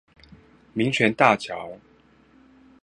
[0.73, 1.77] 民權大橋